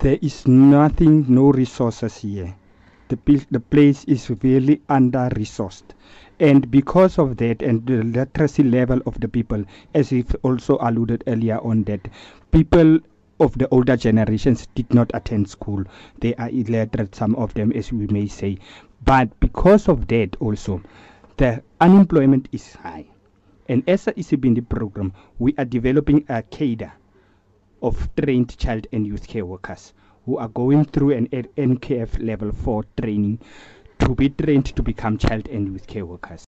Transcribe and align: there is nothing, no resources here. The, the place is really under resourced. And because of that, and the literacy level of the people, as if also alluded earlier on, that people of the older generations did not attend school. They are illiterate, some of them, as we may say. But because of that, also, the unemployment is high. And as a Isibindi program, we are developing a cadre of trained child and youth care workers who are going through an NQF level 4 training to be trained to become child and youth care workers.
there 0.00 0.18
is 0.22 0.48
nothing, 0.48 1.26
no 1.28 1.50
resources 1.50 2.16
here. 2.16 2.54
The, 3.08 3.18
the 3.50 3.60
place 3.60 4.04
is 4.04 4.30
really 4.42 4.80
under 4.88 5.28
resourced. 5.36 5.92
And 6.38 6.70
because 6.70 7.18
of 7.18 7.36
that, 7.36 7.60
and 7.60 7.86
the 7.86 8.02
literacy 8.02 8.62
level 8.62 9.02
of 9.04 9.20
the 9.20 9.28
people, 9.28 9.62
as 9.94 10.10
if 10.10 10.34
also 10.42 10.78
alluded 10.80 11.22
earlier 11.26 11.58
on, 11.58 11.84
that 11.84 12.08
people 12.50 12.98
of 13.40 13.58
the 13.58 13.68
older 13.68 13.94
generations 13.94 14.66
did 14.74 14.92
not 14.94 15.10
attend 15.12 15.50
school. 15.50 15.84
They 16.20 16.34
are 16.36 16.48
illiterate, 16.48 17.14
some 17.14 17.34
of 17.36 17.52
them, 17.52 17.70
as 17.72 17.92
we 17.92 18.06
may 18.06 18.26
say. 18.26 18.56
But 19.04 19.38
because 19.38 19.86
of 19.86 20.08
that, 20.08 20.34
also, 20.40 20.80
the 21.36 21.62
unemployment 21.78 22.48
is 22.52 22.72
high. 22.74 23.04
And 23.68 23.86
as 23.86 24.06
a 24.06 24.12
Isibindi 24.14 24.66
program, 24.66 25.12
we 25.38 25.54
are 25.58 25.66
developing 25.66 26.24
a 26.30 26.42
cadre 26.42 26.90
of 27.82 28.08
trained 28.16 28.56
child 28.58 28.86
and 28.92 29.06
youth 29.06 29.26
care 29.26 29.46
workers 29.46 29.92
who 30.24 30.36
are 30.38 30.48
going 30.48 30.84
through 30.84 31.12
an 31.12 31.26
NQF 31.28 32.24
level 32.24 32.52
4 32.52 32.84
training 33.00 33.38
to 33.98 34.14
be 34.14 34.28
trained 34.28 34.66
to 34.76 34.82
become 34.82 35.18
child 35.18 35.48
and 35.48 35.66
youth 35.66 35.86
care 35.86 36.06
workers. 36.06 36.46